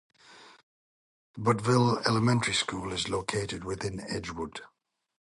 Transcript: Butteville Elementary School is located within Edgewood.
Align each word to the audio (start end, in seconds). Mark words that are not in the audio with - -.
Butteville 1.37 2.03
Elementary 2.07 2.55
School 2.55 2.91
is 2.91 3.07
located 3.07 3.63
within 3.63 3.99
Edgewood. 4.09 4.61